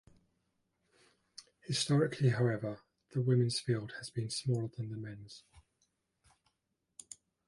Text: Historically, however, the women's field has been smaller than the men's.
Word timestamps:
Historically, 1.67 2.29
however, 2.29 2.81
the 3.11 3.21
women's 3.21 3.59
field 3.59 3.91
has 3.99 4.09
been 4.09 4.31
smaller 4.31 4.67
than 4.75 4.89
the 4.89 4.97
men's. 4.97 5.43